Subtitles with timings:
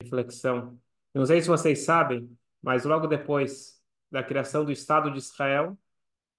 [0.00, 0.78] reflexão.
[1.14, 2.30] Não sei se vocês sabem,
[2.62, 5.76] mas logo depois da criação do Estado de Israel,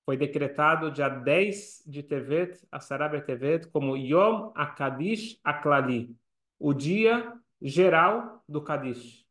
[0.06, 6.18] foi decretado dia 10 de Tevet, a Sarabia Tevet, como Yom HaKadish HaKlali,
[6.58, 9.26] o dia geral do Kadish.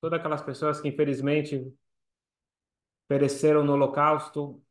[0.00, 1.72] Todas aquelas pessoas que infelizmente
[3.08, 4.62] pereceram no holocausto,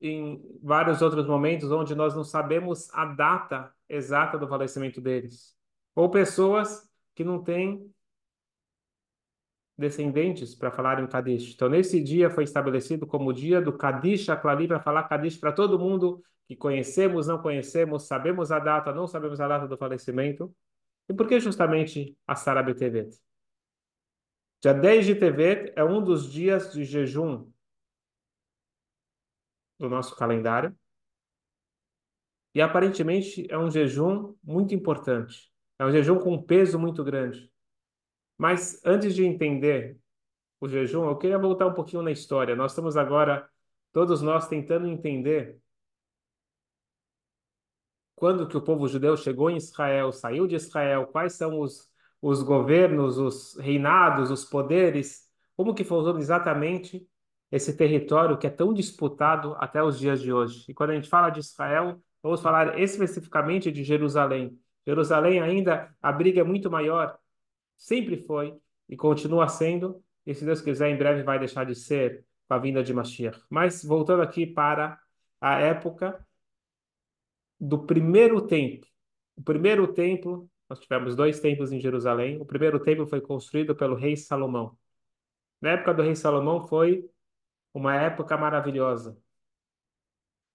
[0.00, 5.56] em vários outros momentos onde nós não sabemos a data exata do falecimento deles.
[5.94, 7.92] Ou pessoas que não têm
[9.80, 11.54] descendentes para falar em Kadish.
[11.54, 15.52] Então, nesse dia foi estabelecido como o dia do Kadish Aklali, para falar Kadish para
[15.52, 20.54] todo mundo que conhecemos, não conhecemos, sabemos a data, não sabemos a data do falecimento.
[21.08, 23.18] E por que justamente a Sara Betevet?
[24.62, 27.50] Dia 10 de Tevet é um dos dias de jejum
[29.78, 30.76] do nosso calendário.
[32.54, 35.50] E aparentemente é um jejum muito importante.
[35.78, 37.50] É um jejum com um peso muito grande.
[38.40, 39.98] Mas antes de entender
[40.58, 42.56] o jejum, eu queria voltar um pouquinho na história.
[42.56, 43.46] Nós estamos agora,
[43.92, 45.60] todos nós, tentando entender
[48.16, 51.86] quando que o povo judeu chegou em Israel, saiu de Israel, quais são os,
[52.22, 57.06] os governos, os reinados, os poderes, como que funciona exatamente
[57.52, 60.64] esse território que é tão disputado até os dias de hoje.
[60.66, 64.58] E quando a gente fala de Israel, vamos falar especificamente de Jerusalém.
[64.86, 67.19] Jerusalém ainda a briga é muito maior
[67.80, 68.54] sempre foi
[68.88, 72.58] e continua sendo, e se Deus quiser, em breve vai deixar de ser com a
[72.58, 73.42] vinda de Mashiach.
[73.48, 75.00] Mas voltando aqui para
[75.40, 76.24] a época
[77.58, 78.86] do primeiro templo.
[79.34, 82.38] O primeiro templo, nós tivemos dois templos em Jerusalém.
[82.40, 84.76] O primeiro templo foi construído pelo rei Salomão.
[85.60, 87.08] Na época do rei Salomão foi
[87.72, 89.16] uma época maravilhosa.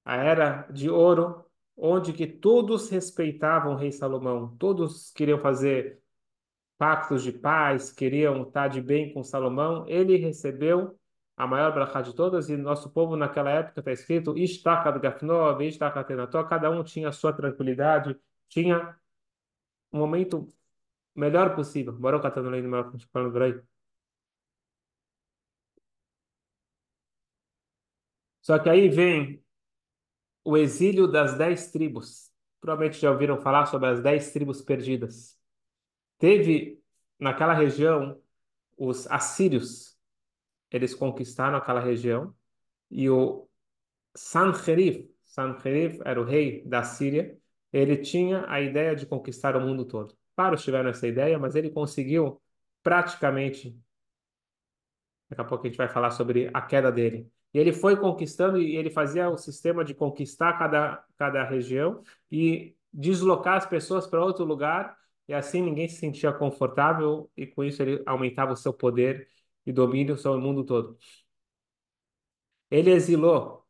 [0.04, 1.44] A era de ouro,
[1.76, 6.00] onde que todos respeitavam o rei Salomão, todos queriam fazer
[6.78, 11.00] pactos de paz, queriam estar de bem com Salomão, ele recebeu
[11.38, 14.36] a maior brachá de todas, e nosso povo naquela época está escrito,
[16.06, 18.18] Tenató, cada um tinha a sua tranquilidade,
[18.50, 18.98] tinha
[19.92, 20.54] um momento
[21.16, 21.94] melhor possível.
[21.94, 23.62] Bora catando lei no meu falando aí.
[28.42, 29.44] Só que aí vem
[30.44, 32.32] o exílio das dez tribos.
[32.62, 35.38] Provavelmente já ouviram falar sobre as dez tribos perdidas.
[36.26, 36.82] Teve
[37.20, 38.20] naquela região
[38.76, 39.96] os assírios,
[40.72, 42.34] eles conquistaram aquela região
[42.90, 43.48] e o
[44.16, 47.38] Sanherib, Sanherib era o rei da Síria,
[47.72, 50.18] ele tinha a ideia de conquistar o mundo todo.
[50.36, 52.42] Vários tiveram essa ideia, mas ele conseguiu
[52.82, 53.80] praticamente.
[55.30, 57.32] Daqui a pouco a gente vai falar sobre a queda dele.
[57.54, 62.76] E ele foi conquistando e ele fazia o sistema de conquistar cada, cada região e
[62.92, 64.98] deslocar as pessoas para outro lugar
[65.28, 69.28] e assim ninguém se sentia confortável e com isso ele aumentava o seu poder
[69.66, 70.98] e domínio sobre o mundo todo.
[72.70, 73.66] Ele exilou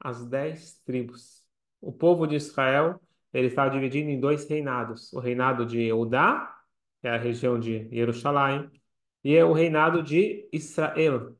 [0.00, 1.42] as dez tribos.
[1.80, 3.00] O povo de Israel
[3.32, 6.60] ele estava dividido em dois reinados: o reinado de Eudá,
[7.00, 8.70] que é a região de Jerusalém,
[9.24, 11.36] e o reinado de Israel.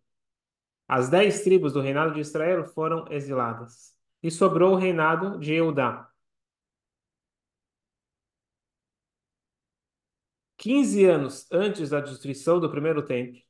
[0.88, 6.08] As dez tribos do reinado de Israel foram exiladas e sobrou o reinado de Eudá.
[10.62, 13.42] 15 anos antes da destruição do primeiro templo,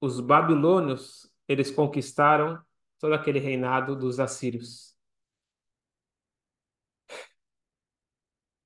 [0.00, 2.58] os babilônios, eles conquistaram
[2.98, 4.96] todo aquele reinado dos assírios.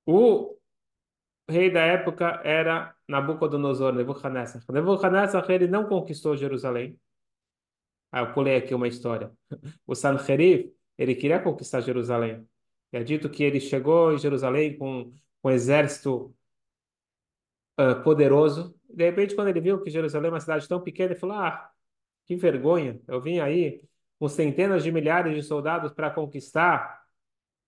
[0.05, 0.57] O
[1.49, 4.63] rei da época era Nabucodonosor, Nebuchadnezzar.
[4.69, 6.97] Nebuchadnezzar, ele não conquistou Jerusalém.
[8.13, 9.29] Ah, eu pulei aqui uma história.
[9.85, 12.47] O Sanherib, ele queria conquistar Jerusalém.
[12.95, 15.11] É dito que ele chegou em Jerusalém com,
[15.43, 16.33] um exército
[17.77, 18.73] uh, poderoso.
[18.89, 21.69] De repente, quando ele viu que Jerusalém é uma cidade tão pequena, ele falou: Ah,
[22.25, 23.01] que vergonha!
[23.05, 23.81] Eu vim aí
[24.17, 27.03] com centenas de milhares de soldados para conquistar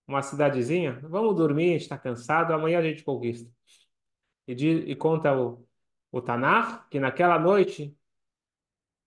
[0.08, 1.02] uma cidadezinha.
[1.04, 3.52] Vamos dormir, a gente está cansado, amanhã a gente conquista.
[4.48, 5.68] E, e conta o,
[6.10, 7.94] o Tanar que naquela noite,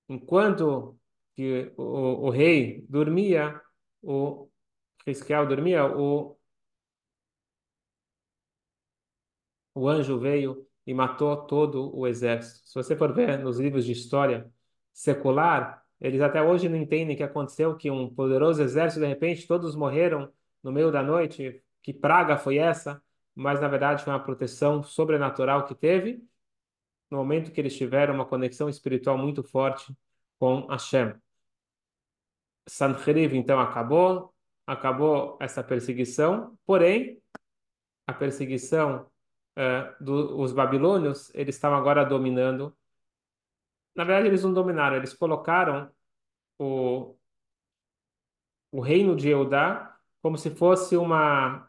[0.07, 0.99] enquanto
[1.35, 3.59] que o, o rei dormia,
[4.03, 4.50] o
[5.07, 6.37] Risquiel dormia, o,
[9.75, 12.69] o anjo veio e matou todo o exército.
[12.69, 14.51] Se você for ver nos livros de história
[14.93, 19.47] secular, eles até hoje não entendem o que aconteceu, que um poderoso exército, de repente,
[19.47, 20.33] todos morreram
[20.63, 21.63] no meio da noite.
[21.83, 23.03] Que praga foi essa?
[23.35, 26.25] Mas, na verdade, foi uma proteção sobrenatural que teve
[27.11, 29.95] no momento que eles tiveram uma conexão espiritual muito forte
[30.39, 31.15] com Hashem.
[32.67, 34.33] Sancheriv, então, acabou
[34.71, 37.21] acabou essa perseguição, porém,
[38.07, 39.11] a perseguição
[39.57, 42.77] eh, do, os babilônios, eles estavam agora dominando.
[43.95, 45.91] Na verdade, eles não dominaram, eles colocaram
[46.59, 47.17] o,
[48.71, 51.69] o reino de Eudá como se fosse uma,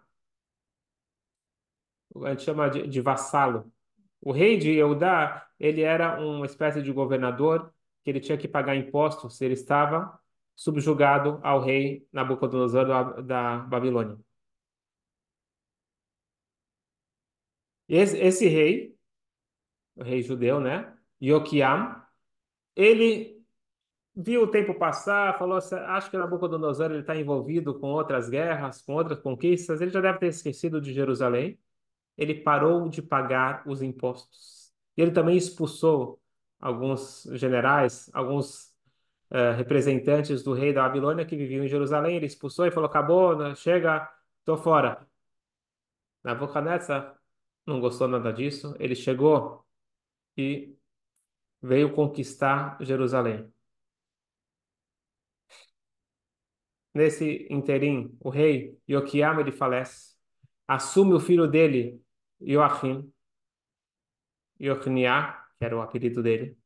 [2.24, 3.71] a gente chama de, de vassalo.
[4.21, 8.75] O rei de Eudá, ele era uma espécie de governador que ele tinha que pagar
[8.75, 10.21] impostos ele estava
[10.56, 14.18] subjugado ao rei Nabucodonosor da, Babilônia.
[17.88, 18.95] Esse, esse rei,
[19.95, 20.95] o rei judeu, né?
[21.21, 22.01] Ioquiam,
[22.75, 23.42] ele
[24.15, 28.94] viu o tempo passar, falou assim, acho que Nabucodonosor está envolvido com outras guerras, com
[28.94, 31.59] outras conquistas, ele já deve ter esquecido de Jerusalém.
[32.18, 34.71] Ele parou de pagar os impostos.
[34.98, 36.21] Ele também expulsou
[36.59, 38.71] alguns generais, alguns
[39.31, 42.18] uh, representantes do rei da Babilônia que viviam em Jerusalém.
[42.18, 43.56] Ele expulsou e falou: acabou, né?
[43.56, 45.07] chega, estou fora.
[46.24, 47.16] Nabucodonosor
[47.66, 48.75] não gostou nada disso.
[48.80, 49.66] Ele chegou
[50.38, 50.75] e
[51.62, 53.51] veio conquistar Jerusalém.
[56.94, 60.18] Nesse interim, o rei Ioquiam ele falece,
[60.68, 62.01] assume o filho dele,
[62.42, 63.12] Joachim,
[64.60, 66.57] Yochniá, que era o apelido dele,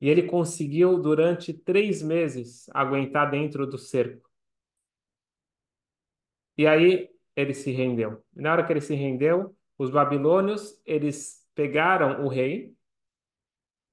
[0.00, 4.28] e ele conseguiu durante três meses aguentar dentro do cerco.
[6.56, 8.24] E aí ele se rendeu.
[8.34, 12.74] Na hora que ele se rendeu, os babilônios eles pegaram o rei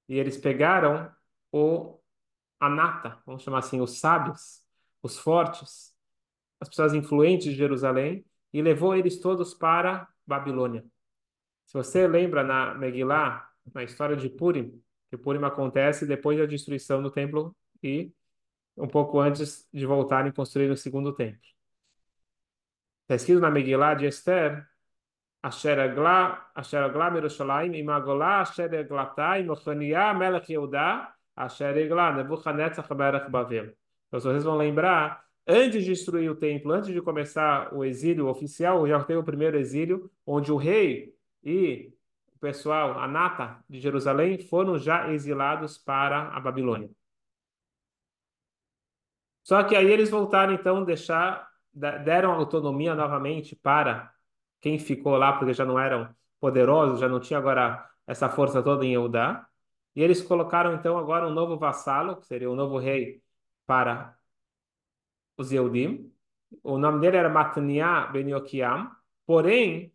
[0.07, 1.11] e eles pegaram
[1.51, 1.99] o
[2.59, 4.63] anata, vamos chamar assim, os sábios
[5.03, 5.93] os fortes,
[6.59, 10.85] as pessoas influentes de Jerusalém, e levou eles todos para Babilônia.
[11.65, 14.81] Se você lembra na Megillah, na história de Purim,
[15.13, 18.11] que Purim acontece depois da destruição do templo e
[18.75, 21.39] um pouco antes de voltarem a construir o segundo templo.
[23.03, 24.67] Está escrito na Megillah de Esther,
[25.43, 33.29] Asher Agla, Asher Agla Merushalayim, Imagolá, Asher Eglatai, Mochaniah, Melech Yehuda, Asher Egla, Nebuchadnezzar, Melech
[33.29, 33.65] Bavel.
[34.07, 38.87] Então, vocês vão lembrar, antes de destruir o templo, antes de começar o exílio oficial,
[38.87, 41.13] já teve o primeiro exílio, onde o rei
[41.43, 41.93] e
[42.43, 46.89] pessoal, a nata de Jerusalém, foram já exilados para a Babilônia.
[49.43, 54.13] Só que aí eles voltaram, então, deixar, deram autonomia novamente para
[54.59, 58.85] quem ficou lá, porque já não eram poderosos, já não tinha agora essa força toda
[58.85, 59.47] em Eudá.
[59.95, 63.23] E eles colocaram, então, agora um novo vassalo, que seria o novo rei
[63.65, 64.17] para
[65.37, 66.11] os Yehudim.
[66.61, 68.91] O nome dele era Mataniah Ben Yokiam,
[69.25, 69.93] porém,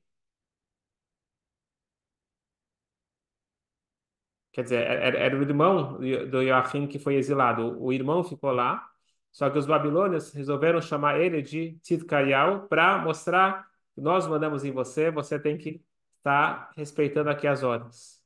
[4.59, 7.81] quer dizer, era, era o irmão do Joachim que foi exilado.
[7.81, 8.85] O irmão ficou lá,
[9.31, 14.73] só que os babilônios resolveram chamar ele de Tzidkayal para mostrar que nós mandamos em
[14.73, 15.83] você, você tem que
[16.19, 18.23] estar respeitando aqui as ordens.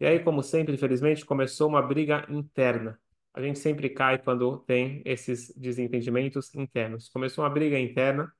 [0.00, 2.98] E aí, como sempre, infelizmente, começou uma briga interna
[3.38, 7.08] a gente sempre cai quando tem esses desentendimentos internos.
[7.08, 8.32] Começou uma briga interna.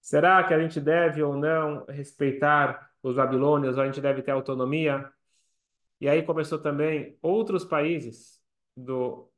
[0.00, 4.32] Será que a gente deve ou não respeitar os babilônios, ou a gente deve ter
[4.32, 5.08] autonomia?
[6.00, 8.40] E aí começou também outros países
[8.76, 9.30] do,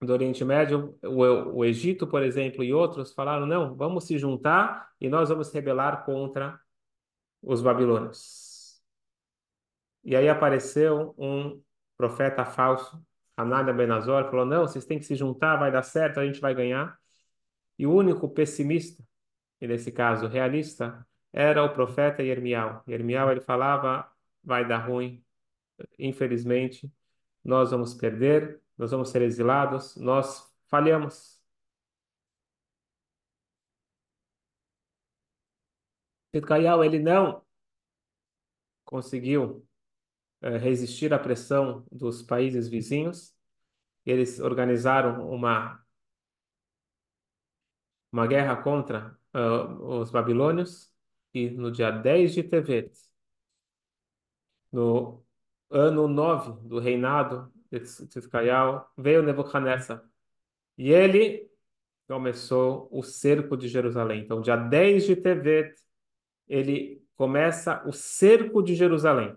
[0.00, 4.90] do Oriente Médio, o, o Egito, por exemplo, e outros falaram: não, vamos se juntar
[5.00, 6.58] e nós vamos rebelar contra
[7.42, 8.82] os babilônios.
[10.02, 11.62] E aí apareceu um
[11.96, 13.02] profeta falso,
[13.36, 16.54] Anália Benazor, falou: não, vocês têm que se juntar, vai dar certo, a gente vai
[16.54, 16.98] ganhar.
[17.78, 19.02] E o único pessimista,
[19.60, 22.84] e nesse caso realista, era o profeta Yermial.
[22.88, 24.08] Yermial ele falava:
[24.44, 25.24] vai dar ruim,
[25.98, 26.92] infelizmente,
[27.44, 31.40] nós vamos perder, nós vamos ser exilados, nós falhamos.
[36.32, 37.44] Pitcaial, ele não
[38.84, 39.66] conseguiu
[40.42, 43.34] eh, resistir à pressão dos países vizinhos.
[44.06, 45.84] Eles organizaram uma
[48.14, 50.92] uma guerra contra uh, os babilônios
[51.34, 52.92] e no dia 10 de Tevet,
[54.74, 55.24] no
[55.70, 60.04] ano 9 do reinado de Tzidkaiah, veio Nebuchadnezzar
[60.76, 61.50] e ele
[62.06, 64.22] começou o cerco de Jerusalém.
[64.22, 65.74] Então, dia 10 de Tevet,
[66.48, 69.36] ele começa o cerco de Jerusalém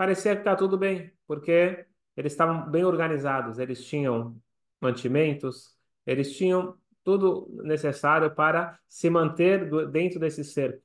[0.00, 1.84] parecia que está tudo bem, porque
[2.16, 4.34] eles estavam bem organizados, eles tinham
[4.80, 5.76] mantimentos,
[6.06, 6.74] eles tinham
[7.04, 10.82] tudo necessário para se manter dentro desse cerco.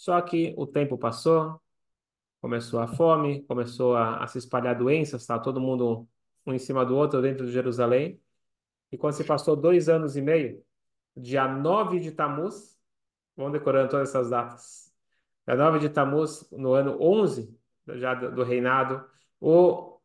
[0.00, 1.60] Só que o tempo passou,
[2.40, 6.08] começou a fome, começou a, a se espalhar doenças, tá todo mundo
[6.46, 8.18] um em cima do outro dentro de Jerusalém.
[8.90, 10.64] E quando se passou dois anos e meio,
[11.14, 12.80] dia 9 de Tammuz,
[13.36, 14.90] Vamos decorando todas essas datas.
[15.46, 17.54] Dia 9 de Tammuz, no ano 11
[17.88, 19.06] já do, do reinado,
[19.38, 20.00] o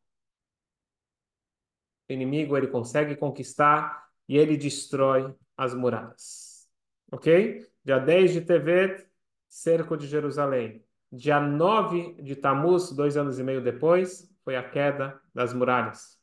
[2.09, 6.69] inimigo ele consegue conquistar e ele destrói as muralhas.
[7.11, 7.65] Ok?
[7.83, 9.05] Dia 10 de Tevet,
[9.55, 10.83] cerco de Jerusalém.
[11.09, 16.19] Dia 9 de Tammuz, dois anos e meio depois, foi a queda das muralhas.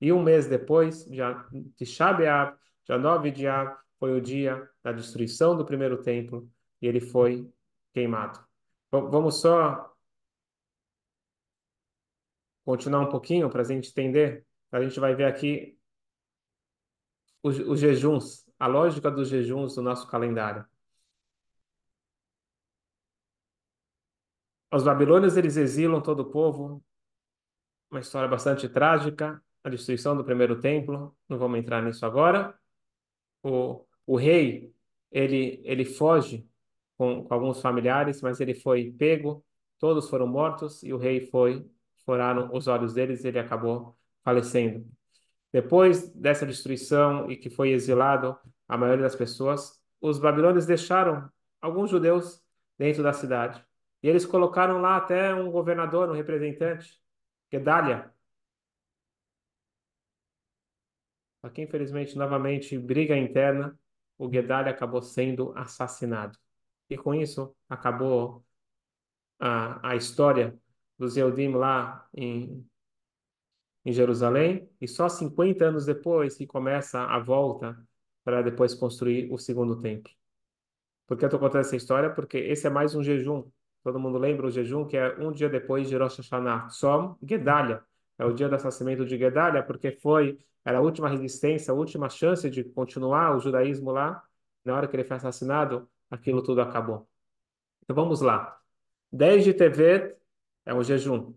[0.00, 4.90] E um mês depois, dia de Shabeab, dia 9 de Ab, foi o dia da
[4.90, 7.48] destruição do primeiro templo e ele foi
[7.94, 8.44] queimado.
[8.90, 9.94] Vamos só
[12.64, 14.44] continuar um pouquinho para a gente entender.
[14.72, 15.78] A gente vai ver aqui
[17.44, 20.66] os, os jejuns, a lógica dos jejuns do nosso calendário.
[24.72, 26.82] Os babilônios eles exilam todo o povo.
[27.90, 31.14] Uma história bastante trágica, a destruição do primeiro templo.
[31.28, 32.58] Não vamos entrar nisso agora.
[33.42, 34.74] O, o rei
[35.10, 36.48] ele ele foge
[36.96, 39.44] com, com alguns familiares, mas ele foi pego.
[39.78, 41.68] Todos foram mortos e o rei foi
[42.06, 44.86] furaram os olhos deles e ele acabou falecendo.
[45.52, 51.90] Depois dessa destruição e que foi exilado a maioria das pessoas, os babilônios deixaram alguns
[51.90, 52.42] judeus
[52.78, 53.62] dentro da cidade.
[54.02, 57.00] E eles colocaram lá até um governador, um representante,
[57.50, 58.12] Gedalia.
[61.42, 63.78] Aqui, infelizmente, novamente, briga interna,
[64.18, 66.38] o Gedalia acabou sendo assassinado.
[66.88, 68.44] E com isso, acabou
[69.38, 70.58] a, a história
[70.98, 72.66] dos Eudim lá em
[73.84, 77.76] em Jerusalém, e só 50 anos depois que começa a volta
[78.24, 80.12] para depois construir o segundo templo.
[81.06, 82.10] Por que eu estou contando essa história?
[82.14, 83.44] Porque esse é mais um jejum.
[83.82, 86.68] Todo mundo lembra o jejum que é um dia depois de Rosh Hashanah.
[86.70, 87.82] Som Gedalia.
[88.18, 92.08] É o dia do assassinato de Gedalia, porque foi era a última resistência, a última
[92.08, 94.22] chance de continuar o judaísmo lá.
[94.64, 97.08] Na hora que ele foi assassinado, aquilo tudo acabou.
[97.82, 98.60] Então vamos lá.
[99.12, 100.16] 10 de Tevet
[100.64, 101.34] é um jejum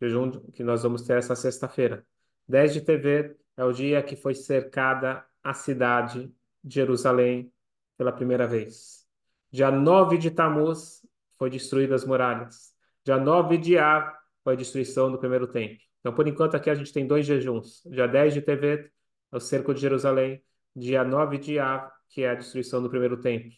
[0.00, 2.06] jejum que nós vamos ter essa sexta-feira.
[2.46, 6.32] 10 de TV é o dia que foi cercada a cidade
[6.62, 7.52] de Jerusalém
[7.96, 9.06] pela primeira vez.
[9.50, 11.04] Dia 9 de Tamuz
[11.38, 12.72] foi destruídas as muralhas.
[13.04, 14.12] Dia 9 de Av
[14.44, 15.78] foi a destruição do primeiro templo.
[16.00, 17.82] Então, por enquanto, aqui a gente tem dois jejuns.
[17.86, 18.90] Dia 10 de TV
[19.32, 20.42] é o cerco de Jerusalém.
[20.74, 23.50] Dia 9 de Av, que é a destruição do primeiro templo.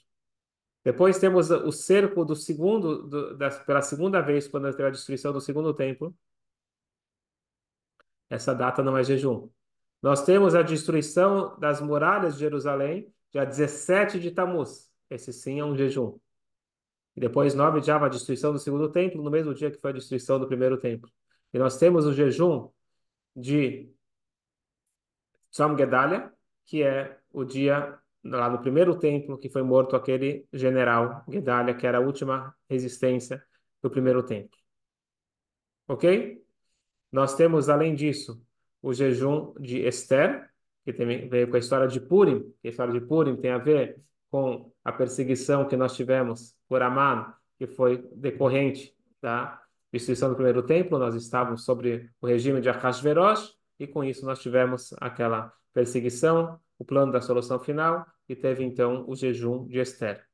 [0.82, 5.32] Depois temos o cerco do segundo, do, da, pela segunda vez, quando teve a destruição
[5.32, 6.14] do segundo templo,
[8.30, 9.50] essa data não é jejum.
[10.00, 14.90] Nós temos a destruição das muralhas de Jerusalém, dia 17 de Tammuz.
[15.10, 16.18] Esse sim é um jejum.
[17.16, 19.90] E depois, 9 de Av, a destruição do segundo templo, no mesmo dia que foi
[19.90, 21.10] a destruição do primeiro templo.
[21.52, 22.70] E nós temos o jejum
[23.34, 23.92] de
[25.50, 26.32] Tzom Gedalia,
[26.64, 31.86] que é o dia lá no primeiro templo que foi morto aquele general Gedalia, que
[31.86, 33.42] era a última resistência
[33.82, 34.56] do primeiro templo.
[35.88, 36.44] Ok?
[37.10, 38.40] Nós temos, além disso,
[38.80, 40.48] o jejum de Esther,
[40.84, 44.00] que tem, veio com a história de Purim, a história de Purim tem a ver
[44.30, 49.60] com a perseguição que nós tivemos por Amano, que foi decorrente da
[49.92, 54.40] destruição do primeiro templo, nós estávamos sobre o regime de Ahasverosh, e com isso nós
[54.40, 60.24] tivemos aquela perseguição, o plano da solução final, e teve então o jejum de Esther.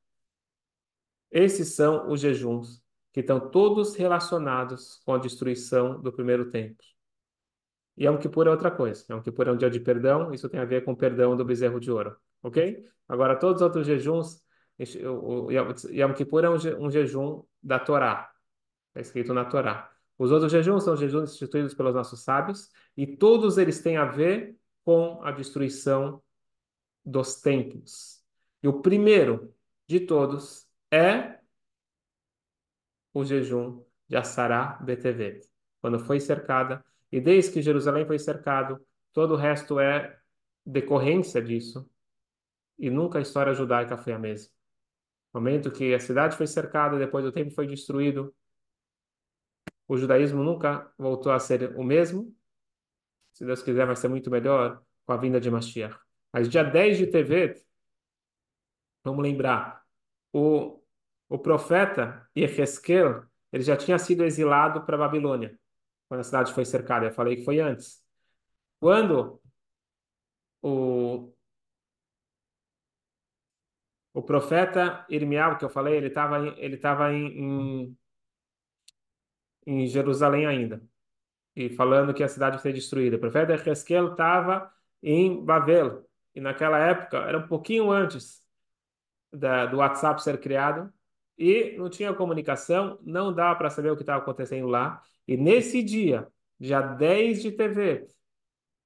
[1.31, 6.85] Esses são os jejuns que estão todos relacionados com a destruição do primeiro templo.
[7.97, 9.03] E Yom Kippur é outra coisa.
[9.09, 11.43] Yom Kippur é um dia de perdão, isso tem a ver com o perdão do
[11.43, 12.15] bezerro de ouro,
[12.47, 12.85] ok?
[13.07, 14.41] Agora, todos os outros jejuns,
[15.05, 18.31] o Yom Kippur é um jejum da Torá,
[18.89, 19.91] está escrito na Torá.
[20.17, 24.57] Os outros jejuns são jejuns instituídos pelos nossos sábios, e todos eles têm a ver
[24.83, 26.21] com a destruição
[27.05, 28.23] dos templos.
[28.63, 29.53] E o primeiro
[29.87, 31.39] de todos é
[33.13, 35.41] o jejum de Assará BTV,
[35.81, 38.79] quando foi cercada, e desde que Jerusalém foi cercado,
[39.13, 40.17] todo o resto é
[40.65, 41.89] decorrência disso,
[42.77, 44.51] e nunca a história judaica foi a mesma.
[45.33, 48.33] Momento que a cidade foi cercada, depois o templo foi destruído,
[49.87, 52.35] o judaísmo nunca voltou a ser o mesmo.
[53.33, 55.97] Se Deus quiser, vai ser muito melhor com a vinda de Mashiach.
[56.33, 57.63] Mas dia 10 de TV,
[59.03, 59.83] vamos lembrar,
[60.33, 60.77] o
[61.29, 65.59] o profeta Yeheskel, ele já tinha sido exilado para Babilônia,
[66.07, 67.07] quando a cidade foi cercada.
[67.07, 68.03] Eu falei que foi antes.
[68.79, 69.41] Quando
[70.61, 71.33] o,
[74.17, 77.97] o profeta Irmial, que eu falei, ele estava ele tava em, em,
[79.83, 80.81] em Jerusalém ainda,
[81.55, 83.17] e falando que a cidade ser destruída.
[83.17, 84.71] O profeta Yeheskel estava
[85.03, 88.41] em Babel, e naquela época, era um pouquinho antes
[89.31, 90.91] da, do WhatsApp ser criado
[91.37, 94.99] e não tinha comunicação, não dava para saber o que estava acontecendo lá.
[95.27, 96.27] E nesse dia,
[96.59, 98.07] dia 10 de TV,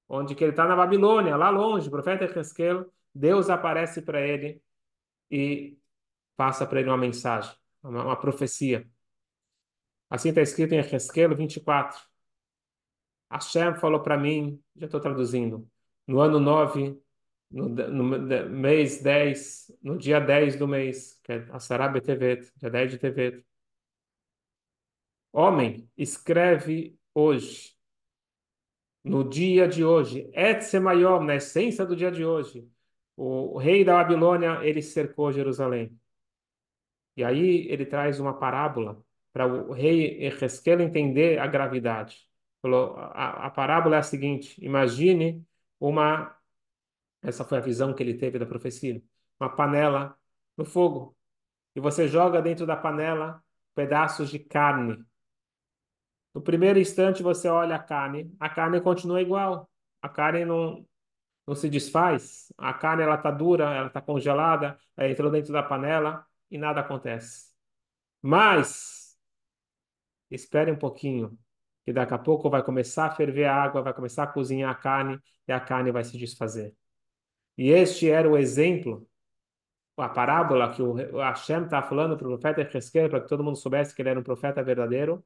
[0.09, 4.61] onde que ele está na Babilônia, lá longe, o profeta Ezequiel, Deus aparece para ele
[5.31, 5.79] e
[6.35, 8.87] passa para ele uma mensagem, uma, uma profecia.
[10.09, 11.99] Assim está escrito em Ezequiel 24.
[13.31, 15.65] Hashem falou para mim, já estou traduzindo,
[16.05, 16.99] no ano 9,
[17.49, 18.03] no, no,
[18.49, 22.97] mês 10, no dia 10 do mês, que é a Sarab Tevet, dia 10 de
[22.97, 23.45] Tevet.
[25.31, 27.73] Homem, escreve hoje,
[29.03, 32.69] no dia de hoje, Etsemayom, na essência do dia de hoje,
[33.15, 35.99] o rei da Babilônia, ele cercou Jerusalém.
[37.15, 39.03] E aí ele traz uma parábola
[39.33, 42.27] para o rei Ezequiel entender a gravidade.
[42.63, 45.45] A, a parábola é a seguinte: imagine
[45.79, 46.35] uma,
[47.21, 49.01] essa foi a visão que ele teve da profecia,
[49.39, 50.17] uma panela
[50.57, 51.15] no fogo
[51.75, 53.43] e você joga dentro da panela
[53.75, 55.03] pedaços de carne.
[56.33, 59.69] No primeiro instante você olha a carne, a carne continua igual,
[60.01, 60.85] a carne não
[61.51, 65.61] não se desfaz, a carne ela está dura, ela está congelada, ela entrou dentro da
[65.61, 67.51] panela e nada acontece.
[68.21, 69.17] Mas
[70.29, 71.37] espere um pouquinho,
[71.83, 74.75] que daqui a pouco vai começar a ferver a água, vai começar a cozinhar a
[74.75, 76.73] carne e a carne vai se desfazer.
[77.57, 79.05] E este era o exemplo,
[79.97, 83.57] a parábola que o Hashem está falando para o profeta Ezequiel, para que todo mundo
[83.57, 85.23] soubesse que ele era um profeta verdadeiro.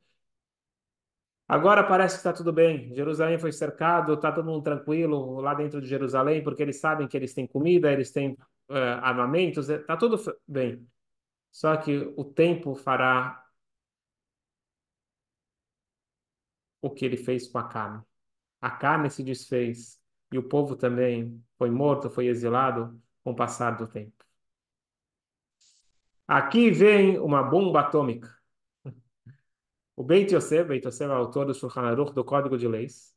[1.48, 2.94] Agora parece que está tudo bem.
[2.96, 7.16] Jerusalém foi cercado, está todo mundo tranquilo lá dentro de Jerusalém, porque eles sabem que
[7.16, 8.32] eles têm comida, eles têm
[8.70, 10.88] uh, armamentos, está tudo bem.
[11.52, 13.44] Só que o tempo fará
[16.82, 18.04] o que ele fez com a carne.
[18.62, 20.00] A carne se desfez
[20.32, 24.26] e o povo também foi morto, foi exilado com o passar do tempo.
[26.28, 28.35] Aqui vem uma bomba atômica.
[29.96, 33.16] O Beit Yosef, Beit Yosef é o autor do Shulchan Aruch, do Código de Leis,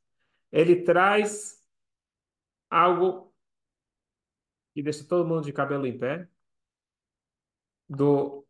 [0.52, 1.62] ele traz
[2.70, 3.34] algo
[4.72, 6.28] que deixa todo mundo de cabelo em pé,
[7.88, 8.46] do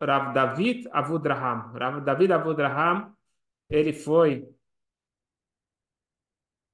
[0.00, 1.72] Rav David Avudraham.
[1.72, 3.16] Rav David Avudraham,
[3.68, 4.48] ele foi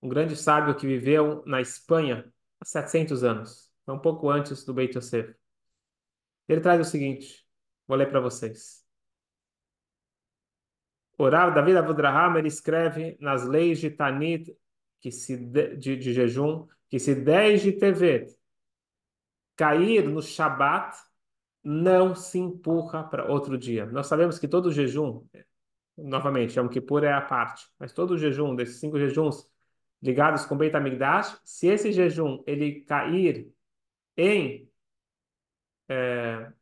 [0.02, 4.96] um grande sábio que viveu na Espanha há 700 anos, um pouco antes do Beit
[4.96, 5.34] Yosef.
[6.46, 7.46] Ele traz o seguinte,
[7.86, 8.77] vou ler para vocês.
[11.18, 14.56] O Rav David Avudraham, ele escreve nas leis de Tanit,
[15.00, 18.38] que se de, de, de jejum, que se 10 de Tevet
[19.56, 20.96] cair no Shabat,
[21.62, 23.84] não se empurra para outro dia.
[23.86, 25.26] Nós sabemos que todo jejum,
[25.96, 29.50] novamente, Yom Kippur é a parte, mas todo jejum, desses cinco jejuns
[30.00, 33.52] ligados com Beit HaMikdash, se esse jejum ele cair
[34.16, 34.70] em
[35.88, 36.52] é,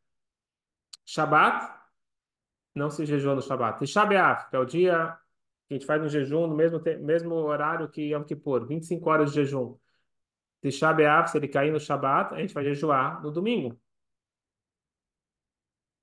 [1.05, 1.76] Shabat,
[2.77, 3.83] não se jejua no Shabat.
[3.83, 5.17] E Shabat, que é o dia
[5.67, 9.31] que a gente faz um jejum no mesmo, mesmo horário que Yom Kippur, 25 horas
[9.31, 9.77] de jejum.
[10.61, 13.79] Tisha B'Av, se ele cair no Shabat, a gente vai jejuar no domingo.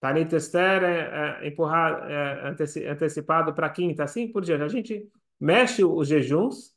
[0.01, 4.63] Tanit Esther é, é, empurrar, é, anteci, antecipado para quinta, assim por diante.
[4.63, 5.11] A gente
[5.41, 6.75] mexe os jejuns,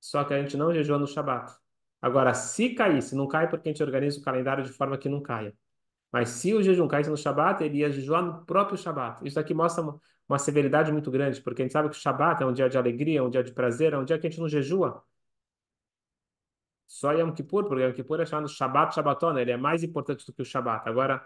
[0.00, 1.52] só que a gente não jejua no Shabat.
[2.00, 5.08] Agora, se cair, se não cai, porque a gente organiza o calendário de forma que
[5.08, 5.54] não caia.
[6.12, 9.26] Mas se o jejum caísse no Shabat, ele ia jejuar no próprio Shabat.
[9.26, 12.42] Isso aqui mostra uma, uma severidade muito grande, porque a gente sabe que o Shabat
[12.42, 14.30] é um dia de alegria, é um dia de prazer, é um dia que a
[14.30, 15.04] gente não jejua.
[16.86, 20.32] Só Yom Kippur, porque Yom Kippur é chamado Shabbat Shabbatona, ele é mais importante do
[20.32, 20.88] que o Shabat.
[20.88, 21.24] Agora,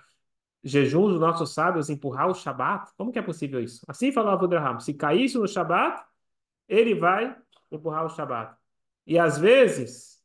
[0.62, 2.92] jejum dos nossos sábios empurrar o Shabat?
[2.96, 3.82] Como que é possível isso?
[3.88, 6.04] Assim falou Abu Draham, se caísse no Shabat,
[6.68, 7.36] ele vai
[7.70, 8.56] empurrar o Shabat.
[9.06, 10.22] E às vezes,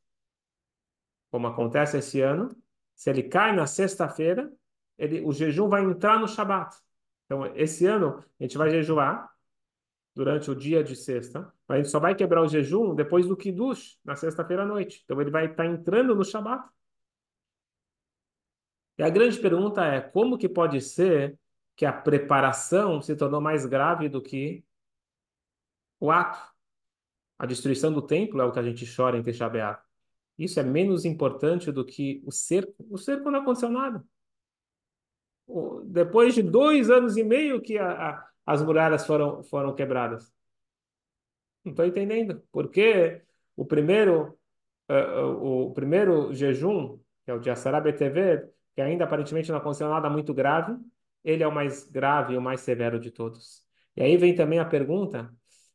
[1.32, 2.50] como acontece esse ano,
[3.00, 4.52] se ele cai na sexta-feira,
[4.98, 6.76] ele, o jejum vai entrar no Shabat.
[7.26, 9.34] Então, esse ano, a gente vai jejuar
[10.14, 13.38] durante o dia de sexta, mas a gente só vai quebrar o jejum depois do
[13.38, 15.02] Kiddush, na sexta-feira à noite.
[15.06, 16.70] Então, ele vai estar entrando no Shabat.
[18.98, 21.40] E a grande pergunta é, como que pode ser
[21.78, 24.62] que a preparação se tornou mais grave do que
[26.02, 26.38] o ato?
[27.38, 29.48] A destruição do templo é o que a gente chora em Tisha
[30.39, 32.73] Isso é menos importante do que o cerco.
[32.89, 34.02] O cerco não aconteceu nada.
[35.86, 40.32] Depois de dois anos e meio que a, a, as muralhas foram, foram quebradas.
[41.65, 42.41] Não estou entendendo.
[42.54, 43.21] Porque
[43.54, 44.39] o primeiro,
[44.89, 49.89] uh, o primeiro jejum, que é o de Asará BTV, que ainda aparentemente não aconteceu
[49.89, 50.78] nada muito grave,
[51.21, 53.62] ele é o mais grave e o mais severo de todos.
[53.93, 55.30] E aí vem também a pergunta: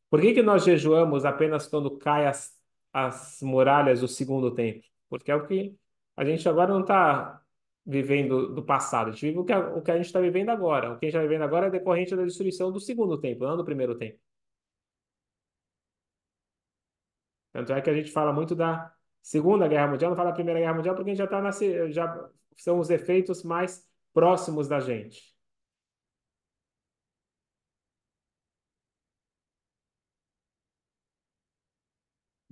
[0.08, 2.52] por que, que nós jejuamos apenas quando caem as,
[2.94, 4.84] as muralhas do segundo templo?
[5.10, 5.76] Porque é o que
[6.16, 7.42] a gente agora não está
[7.86, 10.50] vivendo do passado, a gente vive o que a, o que a gente está vivendo
[10.50, 10.92] agora.
[10.92, 13.56] O que a gente está vivendo agora é decorrente da destruição do segundo templo, não
[13.56, 14.20] do primeiro templo.
[17.52, 20.60] Tanto é que a gente fala muito da Segunda Guerra Mundial, não fala da Primeira
[20.60, 25.33] Guerra Mundial, porque a gente já está já são os efeitos mais próximos da gente.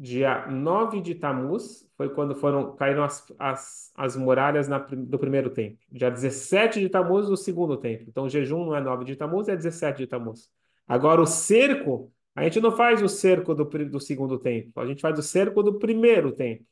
[0.02, 5.48] Dia 9 de Tamuz foi quando foram caíram as, as, as muralhas na, do primeiro
[5.48, 5.78] templo.
[5.92, 8.06] Dia 17 de Tamuz, o segundo templo.
[8.08, 10.50] Então, o jejum não é 9 de Tamuz, é 17 de Tamuz.
[10.88, 15.00] Agora, o cerco, a gente não faz o cerco do, do segundo templo, a gente
[15.00, 16.66] faz o cerco do primeiro templo.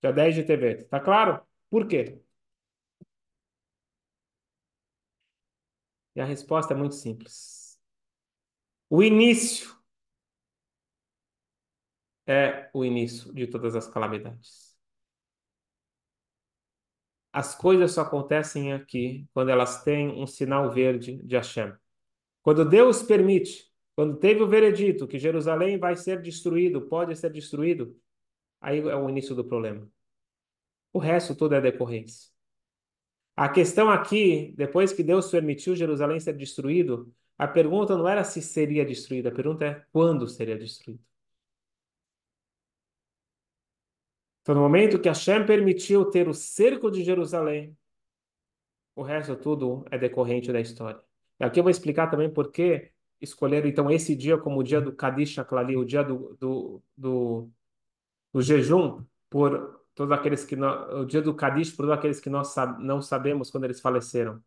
[0.00, 0.84] Dia 10 de Tevet.
[0.86, 1.40] Tá claro?
[1.70, 2.20] Por quê?
[6.16, 7.78] E a resposta é muito simples.
[8.90, 9.81] O início
[12.32, 14.72] é o início de todas as calamidades.
[17.32, 21.72] As coisas só acontecem aqui quando elas têm um sinal verde de Hashem.
[22.42, 27.96] Quando Deus permite, quando teve o veredito que Jerusalém vai ser destruído, pode ser destruído,
[28.60, 29.88] aí é o início do problema.
[30.92, 32.30] O resto tudo é decorrência.
[33.36, 38.42] A questão aqui, depois que Deus permitiu Jerusalém ser destruído, a pergunta não era se
[38.42, 41.11] seria destruída, a pergunta é quando seria destruído.
[44.42, 47.76] Então, no momento que Hashem permitiu ter o cerco de Jerusalém,
[48.94, 51.00] o resto tudo é decorrente da história.
[51.40, 54.80] E aqui eu vou explicar também por que escolheram, então, esse dia como o dia
[54.80, 57.50] do Kadish Aklali, o dia do, do, do,
[58.32, 62.54] do jejum, por todos aqueles que o dia do Kadish, por todos aqueles que nós
[62.80, 64.42] não sabemos quando eles faleceram.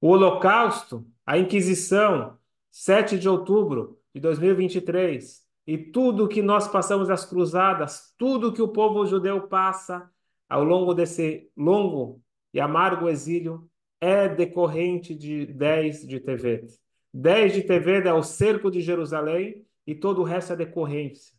[0.00, 2.38] O Holocausto, a Inquisição,
[2.70, 8.68] 7 de outubro de 2023, e tudo que nós passamos as cruzadas, tudo que o
[8.68, 10.10] povo judeu passa
[10.48, 12.22] ao longo desse longo
[12.54, 16.74] e amargo exílio é decorrente de 10 de Tevet.
[17.12, 21.36] 10 de Tevet é o cerco de Jerusalém e todo o resto é decorrência,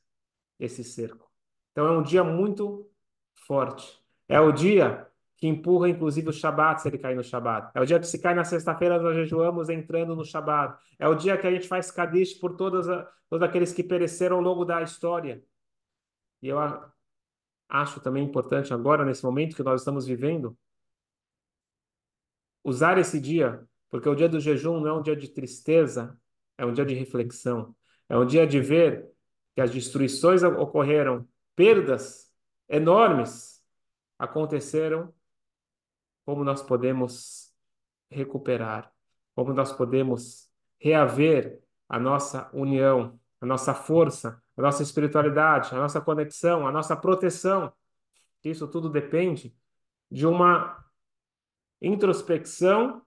[0.59, 1.27] esse cerco.
[1.71, 2.87] Então é um dia muito
[3.33, 3.99] forte.
[4.27, 5.07] É o dia
[5.39, 7.71] que empurra, inclusive, o Shabat, se ele cair no Shabat.
[7.73, 10.77] É o dia que se cai na sexta-feira, nós jejuamos entrando no Shabat.
[10.99, 12.85] É o dia que a gente faz Kadish por todas
[13.29, 15.43] todos aqueles que pereceram ao longo da história.
[16.41, 16.57] E eu
[17.69, 20.57] acho também importante agora, nesse momento que nós estamos vivendo,
[22.63, 26.19] usar esse dia, porque o dia do jejum não é um dia de tristeza,
[26.57, 27.75] é um dia de reflexão.
[28.09, 29.07] É um dia de ver
[29.55, 32.29] que as destruições ocorreram, perdas
[32.67, 33.63] enormes
[34.17, 35.13] aconteceram
[36.29, 37.51] como nós podemos
[38.07, 38.93] recuperar,
[39.33, 45.99] como nós podemos reaver a nossa união, a nossa força, a nossa espiritualidade, a nossa
[45.99, 47.73] conexão, a nossa proteção.
[48.43, 49.55] Isso tudo depende
[50.11, 50.85] de uma
[51.81, 53.01] introspecção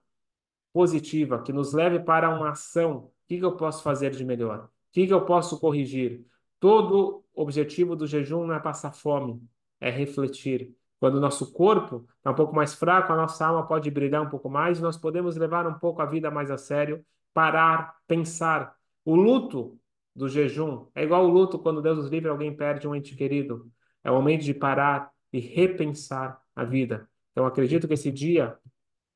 [0.73, 3.05] positiva que nos leve para uma ação.
[3.05, 4.65] O que eu posso fazer de melhor?
[4.65, 6.25] O que eu posso corrigir?
[6.59, 9.41] Todo objetivo do jejum não é passar fome,
[9.79, 13.91] é refletir, quando o nosso corpo está um pouco mais fraco, a nossa alma pode
[13.91, 17.97] brilhar um pouco mais, nós podemos levar um pouco a vida mais a sério, parar,
[18.07, 18.73] pensar.
[19.03, 19.77] O luto
[20.15, 23.69] do jejum é igual o luto quando Deus nos livre alguém perde um ente querido.
[24.01, 27.05] É o momento de parar e repensar a vida.
[27.33, 28.57] Então acredito que esse dia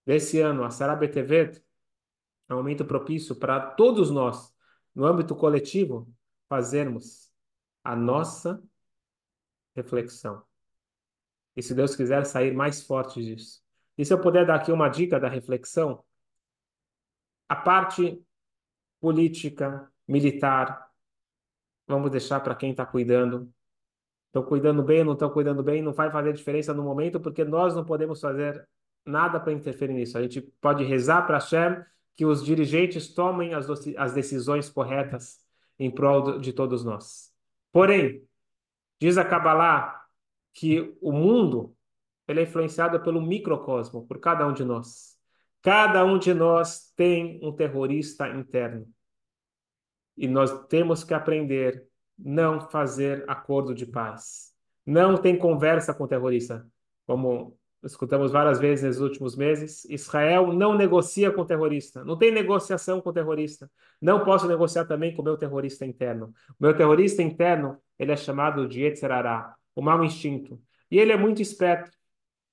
[0.05, 1.63] desse ano, a Sarah Betevet,
[2.49, 4.53] é um momento propício para todos nós,
[4.93, 6.05] no âmbito coletivo,
[6.49, 7.31] fazermos
[7.81, 8.61] a nossa
[9.73, 10.46] reflexão
[11.57, 13.63] e se Deus quiser sair mais forte disso.
[13.97, 16.03] E se eu puder dar aqui uma dica da reflexão,
[17.49, 18.23] a parte
[18.99, 20.87] política, militar,
[21.87, 23.51] vamos deixar para quem está cuidando.
[24.27, 27.73] Estão cuidando bem não estão cuidando bem, não vai fazer diferença no momento, porque nós
[27.75, 28.67] não podemos fazer
[29.03, 30.15] nada para interferir nisso.
[30.15, 31.83] A gente pode rezar para Hashem
[32.15, 33.67] que os dirigentes tomem as,
[33.97, 35.39] as decisões corretas
[35.79, 37.33] em prol de todos nós.
[37.71, 38.27] Porém,
[38.99, 40.06] diz a Kabbalah
[40.57, 41.75] que o mundo
[42.27, 45.15] ele é influenciado pelo microcosmo, por cada um de nós.
[45.61, 48.87] Cada um de nós tem um terrorista interno.
[50.17, 51.85] E nós temos que aprender
[52.17, 54.51] não fazer acordo de paz.
[54.83, 56.67] Não tem conversa com terrorista.
[57.05, 62.03] Como escutamos várias vezes nos últimos meses, Israel não negocia com terrorista.
[62.03, 63.69] Não tem negociação com terrorista.
[64.01, 66.33] Não posso negociar também com o meu terrorista interno.
[66.59, 70.59] O meu terrorista interno, ele é chamado de Yetzerará o mau instinto.
[70.89, 71.95] E ele é muito esperto.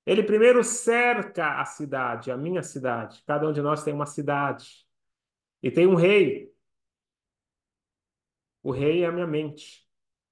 [0.05, 3.23] Ele primeiro cerca a cidade, a minha cidade.
[3.25, 4.85] Cada um de nós tem uma cidade.
[5.63, 6.53] E tem um rei.
[8.61, 9.83] O rei é a minha mente.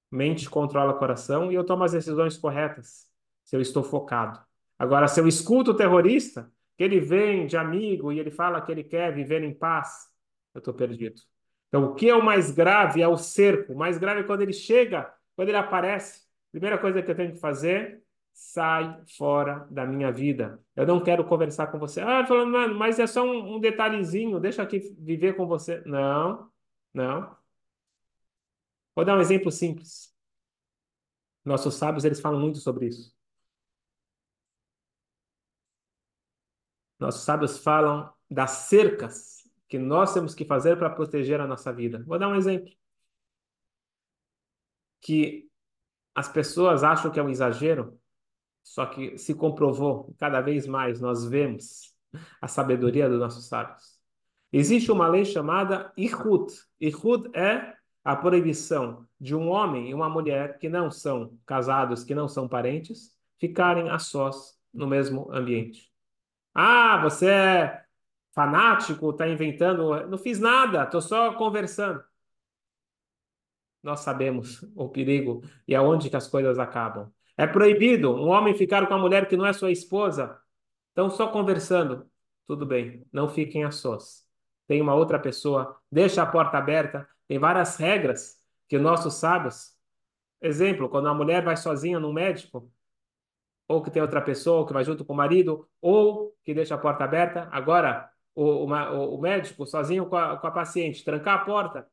[0.08, 3.10] Mente controla o coração e eu tomo as decisões corretas
[3.42, 4.40] se eu estou focado.
[4.78, 8.70] Agora, se eu escuto o terrorista, que ele vem de amigo e ele fala que
[8.70, 10.08] ele quer viver em paz,
[10.54, 11.20] eu estou perdido.
[11.66, 13.72] Então, o que é o mais grave é o cerco.
[13.72, 16.23] O mais grave é quando ele chega, quando ele aparece.
[16.54, 18.00] Primeira coisa que eu tenho que fazer,
[18.32, 20.62] sai fora da minha vida.
[20.76, 22.00] Eu não quero conversar com você.
[22.00, 25.82] Ah, falando, mas é só um, um detalhezinho, deixa aqui viver com você.
[25.84, 26.48] Não,
[26.94, 27.36] não.
[28.94, 30.14] Vou dar um exemplo simples.
[31.44, 33.12] Nossos sábios, eles falam muito sobre isso.
[37.00, 42.04] Nossos sábios falam das cercas que nós temos que fazer para proteger a nossa vida.
[42.06, 42.72] Vou dar um exemplo.
[45.00, 45.50] Que
[46.14, 47.98] as pessoas acham que é um exagero,
[48.62, 51.94] só que se comprovou, cada vez mais nós vemos
[52.40, 53.98] a sabedoria dos nossos sábios.
[54.52, 56.52] Existe uma lei chamada Ihud.
[56.80, 57.74] Ihud é
[58.04, 62.46] a proibição de um homem e uma mulher que não são casados, que não são
[62.46, 65.90] parentes, ficarem a sós no mesmo ambiente.
[66.54, 67.84] Ah, você é
[68.34, 70.06] fanático, está inventando.
[70.06, 72.02] Não fiz nada, estou só conversando.
[73.84, 77.12] Nós sabemos o perigo e aonde que as coisas acabam.
[77.36, 80.40] É proibido um homem ficar com uma mulher que não é sua esposa.
[80.88, 82.08] Estão só conversando.
[82.46, 84.24] Tudo bem, não fiquem a sós.
[84.66, 87.06] Tem uma outra pessoa, deixa a porta aberta.
[87.28, 88.36] Tem várias regras
[88.68, 89.74] que nossos sábios.
[90.40, 92.70] Exemplo, quando a mulher vai sozinha no médico,
[93.68, 96.78] ou que tem outra pessoa que vai junto com o marido, ou que deixa a
[96.78, 97.48] porta aberta.
[97.52, 101.86] Agora, o, o, o médico sozinho com a, com a paciente, trancar a porta,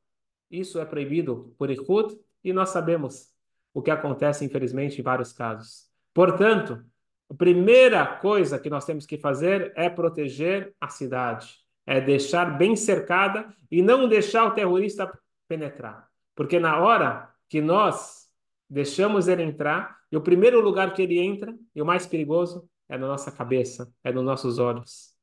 [0.51, 3.31] isso é proibido por Ihud, e nós sabemos
[3.73, 5.85] o que acontece, infelizmente, em vários casos.
[6.13, 6.83] Portanto,
[7.29, 12.75] a primeira coisa que nós temos que fazer é proteger a cidade, é deixar bem
[12.75, 15.11] cercada e não deixar o terrorista
[15.47, 16.09] penetrar.
[16.35, 18.27] Porque na hora que nós
[18.69, 22.97] deixamos ele entrar, e o primeiro lugar que ele entra, e o mais perigoso, é
[22.97, 25.13] na nossa cabeça, é nos nossos olhos.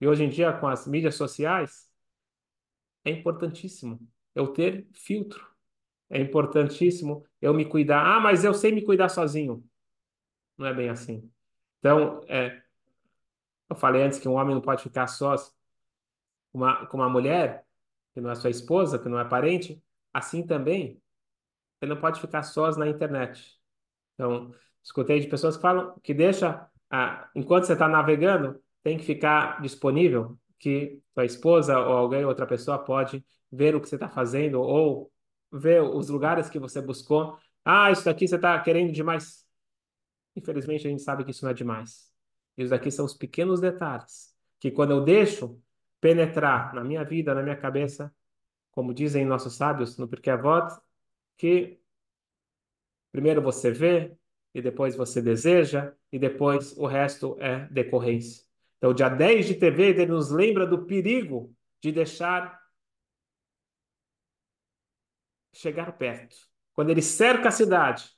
[0.00, 1.88] E hoje em dia, com as mídias sociais,
[3.04, 3.98] é importantíssimo
[4.38, 5.46] eu ter filtro.
[6.08, 8.04] É importantíssimo eu me cuidar.
[8.04, 9.64] Ah, mas eu sei me cuidar sozinho.
[10.56, 11.30] Não é bem assim.
[11.80, 12.62] Então, é,
[13.68, 17.64] eu falei antes que um homem não pode ficar só com uma, com uma mulher,
[18.14, 19.82] que não é sua esposa, que não é parente.
[20.12, 21.02] Assim também,
[21.80, 23.58] ele não pode ficar sós na internet.
[24.14, 29.04] Então, escutei de pessoas que falam que deixa, ah, enquanto você está navegando, tem que
[29.04, 34.08] ficar disponível, que sua esposa ou alguém, outra pessoa pode ver o que você está
[34.08, 35.12] fazendo ou
[35.52, 37.38] ver os lugares que você buscou.
[37.64, 39.46] Ah, isso daqui você está querendo demais.
[40.36, 42.12] Infelizmente, a gente sabe que isso não é demais.
[42.56, 45.60] Isso daqui são os pequenos detalhes que quando eu deixo
[46.00, 48.14] penetrar na minha vida, na minha cabeça,
[48.70, 50.68] como dizem nossos sábios no Pirkei Avot,
[51.36, 51.80] que
[53.12, 54.16] primeiro você vê,
[54.54, 58.47] e depois você deseja, e depois o resto é decorrência.
[58.78, 62.58] Então, dia 10 de TV, ele nos lembra do perigo de deixar
[65.52, 66.36] chegar perto.
[66.72, 68.08] Quando ele cerca a cidade,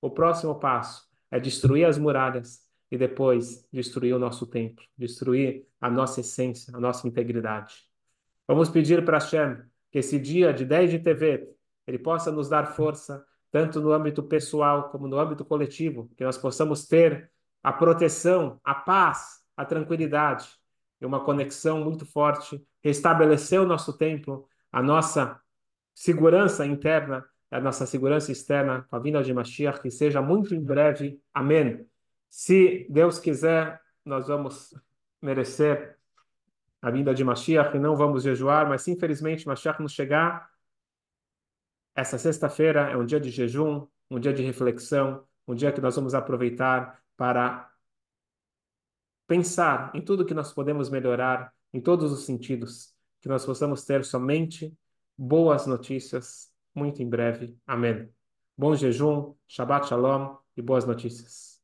[0.00, 5.90] o próximo passo é destruir as muralhas e depois destruir o nosso templo, destruir a
[5.90, 7.84] nossa essência, a nossa integridade.
[8.46, 11.48] Vamos pedir para Hashem que esse dia de 10 de TV
[11.86, 16.36] ele possa nos dar força, tanto no âmbito pessoal como no âmbito coletivo, que nós
[16.36, 17.30] possamos ter
[17.62, 20.48] a proteção, a paz, a tranquilidade
[21.00, 25.40] e uma conexão muito forte, restabelecer o nosso templo, a nossa
[25.92, 30.62] segurança interna, a nossa segurança externa com a vinda de Mashiach, que seja muito em
[30.62, 31.20] breve.
[31.34, 31.84] Amém.
[32.30, 34.72] Se Deus quiser, nós vamos
[35.20, 35.98] merecer
[36.80, 40.48] a vinda de Mashiach e não vamos jejuar, mas se infelizmente Mashiach nos chegar,
[41.96, 45.96] essa sexta-feira é um dia de jejum, um dia de reflexão, um dia que nós
[45.96, 47.68] vamos aproveitar para
[49.28, 54.04] pensar em tudo que nós podemos melhorar, em todos os sentidos, que nós possamos ter
[54.04, 54.74] somente
[55.16, 57.56] boas notícias muito em breve.
[57.66, 58.08] Amém.
[58.56, 61.57] Bom jejum, Shabbat Shalom e boas notícias.